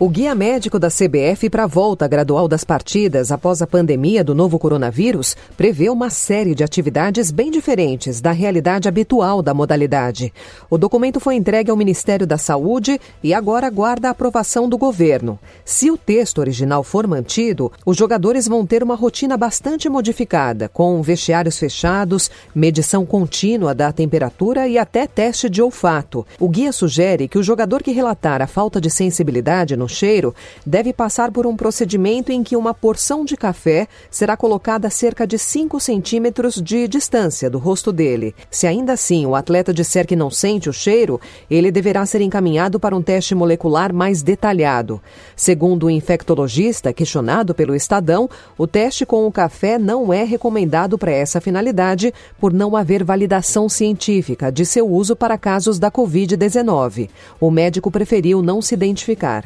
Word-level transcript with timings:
O 0.00 0.08
guia 0.08 0.32
médico 0.32 0.78
da 0.78 0.86
CBF 0.86 1.50
para 1.50 1.64
a 1.64 1.66
volta 1.66 2.06
gradual 2.06 2.46
das 2.46 2.62
partidas 2.62 3.32
após 3.32 3.60
a 3.60 3.66
pandemia 3.66 4.22
do 4.22 4.32
novo 4.32 4.56
coronavírus 4.56 5.36
prevê 5.56 5.90
uma 5.90 6.08
série 6.08 6.54
de 6.54 6.62
atividades 6.62 7.32
bem 7.32 7.50
diferentes 7.50 8.20
da 8.20 8.30
realidade 8.30 8.86
habitual 8.86 9.42
da 9.42 9.52
modalidade. 9.52 10.32
O 10.70 10.78
documento 10.78 11.18
foi 11.18 11.34
entregue 11.34 11.68
ao 11.68 11.76
Ministério 11.76 12.28
da 12.28 12.38
Saúde 12.38 13.00
e 13.24 13.34
agora 13.34 13.66
aguarda 13.66 14.06
a 14.06 14.12
aprovação 14.12 14.68
do 14.68 14.78
governo. 14.78 15.36
Se 15.64 15.90
o 15.90 15.96
texto 15.96 16.38
original 16.38 16.84
for 16.84 17.04
mantido, 17.08 17.72
os 17.84 17.96
jogadores 17.96 18.46
vão 18.46 18.64
ter 18.64 18.84
uma 18.84 18.94
rotina 18.94 19.36
bastante 19.36 19.88
modificada, 19.88 20.68
com 20.68 21.02
vestiários 21.02 21.58
fechados, 21.58 22.30
medição 22.54 23.04
contínua 23.04 23.74
da 23.74 23.90
temperatura 23.90 24.68
e 24.68 24.78
até 24.78 25.08
teste 25.08 25.50
de 25.50 25.60
olfato. 25.60 26.24
O 26.38 26.48
guia 26.48 26.70
sugere 26.70 27.26
que 27.26 27.36
o 27.36 27.42
jogador 27.42 27.82
que 27.82 27.90
relatar 27.90 28.40
a 28.40 28.46
falta 28.46 28.80
de 28.80 28.90
sensibilidade 28.90 29.76
no 29.76 29.87
cheiro 29.88 30.34
deve 30.66 30.92
passar 30.92 31.30
por 31.30 31.46
um 31.46 31.56
procedimento 31.56 32.30
em 32.30 32.42
que 32.42 32.56
uma 32.56 32.74
porção 32.74 33.24
de 33.24 33.36
café 33.36 33.88
será 34.10 34.36
colocada 34.36 34.88
a 34.88 34.90
cerca 34.90 35.26
de 35.26 35.38
5 35.38 35.80
centímetros 35.80 36.54
de 36.56 36.86
distância 36.86 37.48
do 37.48 37.58
rosto 37.58 37.92
dele. 37.92 38.34
Se 38.50 38.66
ainda 38.66 38.92
assim 38.92 39.26
o 39.26 39.34
atleta 39.34 39.72
disser 39.72 40.06
que 40.06 40.16
não 40.16 40.30
sente 40.30 40.68
o 40.68 40.72
cheiro, 40.72 41.20
ele 41.50 41.70
deverá 41.70 42.04
ser 42.06 42.20
encaminhado 42.20 42.78
para 42.78 42.96
um 42.96 43.02
teste 43.02 43.34
molecular 43.34 43.92
mais 43.92 44.22
detalhado. 44.22 45.00
Segundo 45.34 45.86
o 45.86 45.90
infectologista, 45.90 46.92
questionado 46.92 47.54
pelo 47.54 47.74
Estadão, 47.74 48.28
o 48.56 48.66
teste 48.66 49.06
com 49.06 49.26
o 49.26 49.32
café 49.32 49.78
não 49.78 50.12
é 50.12 50.24
recomendado 50.24 50.98
para 50.98 51.12
essa 51.12 51.40
finalidade 51.40 52.12
por 52.38 52.52
não 52.52 52.76
haver 52.76 53.04
validação 53.04 53.68
científica 53.68 54.50
de 54.50 54.64
seu 54.66 54.88
uso 54.88 55.16
para 55.16 55.38
casos 55.38 55.78
da 55.78 55.90
Covid-19. 55.90 57.08
O 57.40 57.50
médico 57.50 57.90
preferiu 57.90 58.42
não 58.42 58.60
se 58.60 58.74
identificar. 58.74 59.44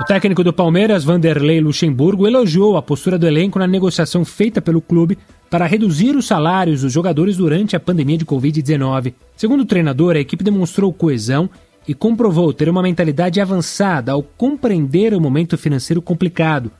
O 0.00 0.02
técnico 0.02 0.42
do 0.42 0.52
Palmeiras, 0.52 1.04
Vanderlei 1.04 1.60
Luxemburgo, 1.60 2.26
elogiou 2.26 2.76
a 2.76 2.82
postura 2.82 3.16
do 3.16 3.28
elenco 3.28 3.60
na 3.60 3.66
negociação 3.66 4.24
feita 4.24 4.60
pelo 4.60 4.80
clube 4.80 5.16
para 5.48 5.66
reduzir 5.66 6.16
os 6.16 6.26
salários 6.26 6.80
dos 6.80 6.92
jogadores 6.92 7.36
durante 7.36 7.76
a 7.76 7.80
pandemia 7.80 8.18
de 8.18 8.24
Covid-19. 8.24 9.14
Segundo 9.36 9.60
o 9.60 9.64
treinador, 9.64 10.16
a 10.16 10.18
equipe 10.18 10.42
demonstrou 10.42 10.92
coesão 10.92 11.48
e 11.86 11.94
comprovou 11.94 12.52
ter 12.52 12.68
uma 12.68 12.82
mentalidade 12.82 13.40
avançada 13.40 14.10
ao 14.10 14.20
compreender 14.20 15.14
o 15.14 15.20
momento 15.20 15.56
financeiro 15.56 16.02
complicado 16.02 16.72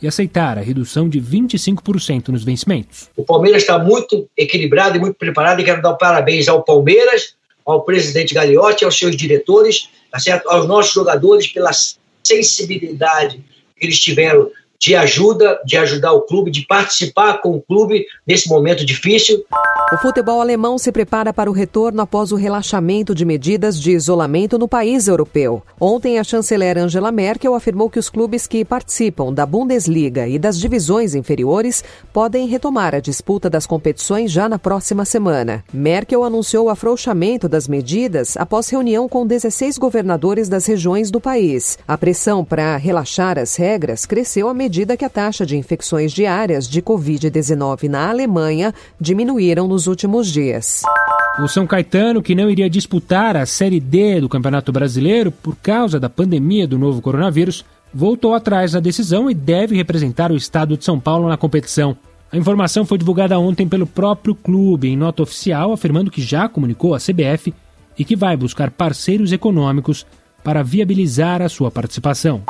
e 0.00 0.06
aceitar 0.06 0.56
a 0.56 0.62
redução 0.62 1.08
de 1.08 1.20
25% 1.20 2.28
nos 2.28 2.44
vencimentos. 2.44 3.10
O 3.16 3.24
Palmeiras 3.24 3.62
está 3.62 3.80
muito 3.80 4.28
equilibrado 4.36 4.96
e 4.96 5.00
muito 5.00 5.16
preparado 5.16 5.60
e 5.60 5.64
quero 5.64 5.82
dar 5.82 5.94
parabéns 5.94 6.48
ao 6.48 6.62
Palmeiras, 6.62 7.34
ao 7.66 7.82
presidente 7.82 8.32
Gagliotti, 8.32 8.84
aos 8.84 8.96
seus 8.96 9.16
diretores, 9.16 9.88
tá 10.10 10.18
aos 10.46 10.68
nossos 10.68 10.92
jogadores 10.92 11.48
pela 11.48 11.72
sensibilidade 12.30 13.42
que 13.76 13.86
eles 13.86 13.98
tiveram 13.98 14.50
de 14.78 14.94
ajuda, 14.94 15.60
de 15.66 15.76
ajudar 15.76 16.12
o 16.12 16.22
clube, 16.22 16.50
de 16.50 16.62
participar 16.62 17.38
com 17.42 17.50
o 17.50 17.60
clube 17.60 18.06
nesse 18.26 18.48
momento 18.48 18.84
difícil. 18.84 19.44
O 19.92 19.98
futebol 19.98 20.40
alemão 20.40 20.78
se 20.78 20.92
prepara 20.92 21.32
para 21.32 21.50
o 21.50 21.52
retorno 21.52 22.00
após 22.00 22.30
o 22.30 22.36
relaxamento 22.36 23.12
de 23.12 23.24
medidas 23.24 23.76
de 23.76 23.90
isolamento 23.90 24.56
no 24.56 24.68
país 24.68 25.08
europeu. 25.08 25.64
Ontem, 25.80 26.16
a 26.16 26.22
chanceler 26.22 26.78
Angela 26.78 27.10
Merkel 27.10 27.56
afirmou 27.56 27.90
que 27.90 27.98
os 27.98 28.08
clubes 28.08 28.46
que 28.46 28.64
participam 28.64 29.32
da 29.32 29.44
Bundesliga 29.44 30.28
e 30.28 30.38
das 30.38 30.60
divisões 30.60 31.16
inferiores 31.16 31.82
podem 32.12 32.46
retomar 32.46 32.94
a 32.94 33.00
disputa 33.00 33.50
das 33.50 33.66
competições 33.66 34.30
já 34.30 34.48
na 34.48 34.60
próxima 34.60 35.04
semana. 35.04 35.64
Merkel 35.72 36.22
anunciou 36.22 36.66
o 36.66 36.70
afrouxamento 36.70 37.48
das 37.48 37.66
medidas 37.66 38.36
após 38.36 38.68
reunião 38.68 39.08
com 39.08 39.26
16 39.26 39.76
governadores 39.76 40.48
das 40.48 40.66
regiões 40.66 41.10
do 41.10 41.20
país. 41.20 41.76
A 41.88 41.98
pressão 41.98 42.44
para 42.44 42.76
relaxar 42.76 43.40
as 43.40 43.56
regras 43.56 44.06
cresceu 44.06 44.48
à 44.48 44.54
medida 44.54 44.96
que 44.96 45.04
a 45.04 45.10
taxa 45.10 45.44
de 45.44 45.56
infecções 45.56 46.12
diárias 46.12 46.68
de 46.68 46.80
Covid-19 46.80 47.88
na 47.88 48.08
Alemanha 48.08 48.72
diminuíram 49.00 49.66
nos 49.66 49.79
últimos 49.86 50.28
dias. 50.28 50.82
O 51.42 51.48
São 51.48 51.66
Caetano, 51.66 52.22
que 52.22 52.34
não 52.34 52.50
iria 52.50 52.68
disputar 52.68 53.36
a 53.36 53.46
Série 53.46 53.80
D 53.80 54.20
do 54.20 54.28
Campeonato 54.28 54.72
Brasileiro 54.72 55.30
por 55.30 55.56
causa 55.56 55.98
da 55.98 56.10
pandemia 56.10 56.66
do 56.66 56.78
novo 56.78 57.00
coronavírus, 57.00 57.64
voltou 57.92 58.34
atrás 58.34 58.72
da 58.72 58.80
decisão 58.80 59.30
e 59.30 59.34
deve 59.34 59.76
representar 59.76 60.30
o 60.30 60.36
estado 60.36 60.76
de 60.76 60.84
São 60.84 60.98
Paulo 61.00 61.28
na 61.28 61.36
competição. 61.36 61.96
A 62.32 62.36
informação 62.36 62.84
foi 62.84 62.98
divulgada 62.98 63.38
ontem 63.38 63.66
pelo 63.66 63.86
próprio 63.86 64.34
clube 64.34 64.88
em 64.88 64.96
nota 64.96 65.22
oficial, 65.22 65.72
afirmando 65.72 66.10
que 66.10 66.22
já 66.22 66.48
comunicou 66.48 66.94
à 66.94 66.98
CBF 66.98 67.52
e 67.98 68.04
que 68.04 68.14
vai 68.14 68.36
buscar 68.36 68.70
parceiros 68.70 69.32
econômicos 69.32 70.06
para 70.44 70.62
viabilizar 70.62 71.42
a 71.42 71.48
sua 71.48 71.70
participação. 71.70 72.42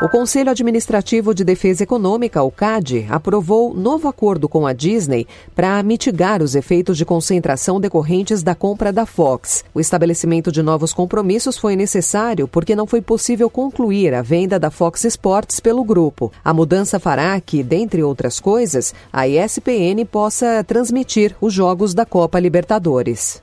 O 0.00 0.08
Conselho 0.08 0.48
Administrativo 0.48 1.34
de 1.34 1.42
Defesa 1.42 1.82
Econômica, 1.82 2.40
o 2.40 2.52
CAD, 2.52 3.08
aprovou 3.10 3.74
novo 3.74 4.06
acordo 4.06 4.48
com 4.48 4.64
a 4.64 4.72
Disney 4.72 5.26
para 5.56 5.82
mitigar 5.82 6.40
os 6.40 6.54
efeitos 6.54 6.96
de 6.96 7.04
concentração 7.04 7.80
decorrentes 7.80 8.40
da 8.40 8.54
compra 8.54 8.92
da 8.92 9.04
Fox. 9.04 9.64
O 9.74 9.80
estabelecimento 9.80 10.52
de 10.52 10.62
novos 10.62 10.92
compromissos 10.92 11.58
foi 11.58 11.74
necessário 11.74 12.46
porque 12.46 12.76
não 12.76 12.86
foi 12.86 13.00
possível 13.00 13.50
concluir 13.50 14.14
a 14.14 14.22
venda 14.22 14.56
da 14.56 14.70
Fox 14.70 15.02
Sports 15.02 15.58
pelo 15.58 15.82
grupo. 15.82 16.30
A 16.44 16.54
mudança 16.54 17.00
fará 17.00 17.40
que, 17.40 17.60
dentre 17.64 18.00
outras 18.00 18.38
coisas, 18.38 18.94
a 19.12 19.26
ESPN 19.26 20.04
possa 20.08 20.62
transmitir 20.62 21.34
os 21.40 21.52
jogos 21.52 21.92
da 21.92 22.06
Copa 22.06 22.38
Libertadores. 22.38 23.42